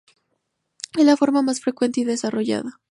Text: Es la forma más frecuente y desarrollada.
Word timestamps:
Es 0.97 1.05
la 1.05 1.15
forma 1.15 1.43
más 1.43 1.61
frecuente 1.61 2.01
y 2.01 2.05
desarrollada. 2.05 2.79